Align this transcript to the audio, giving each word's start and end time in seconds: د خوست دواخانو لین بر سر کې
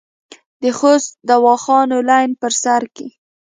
د 0.61 0.63
خوست 0.77 1.11
دواخانو 1.29 1.97
لین 2.09 2.29
بر 2.39 2.53
سر 2.63 2.83
کې 2.95 3.07